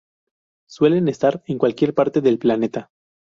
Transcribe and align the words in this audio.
Suelen 0.67 1.09
estar 1.09 1.43
en 1.45 1.59
cualquier 1.59 1.93
parte 1.93 2.21
del 2.21 2.39
planeta. 2.39 2.89